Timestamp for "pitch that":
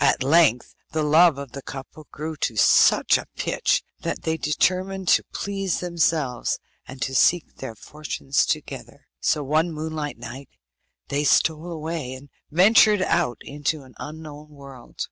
3.36-4.22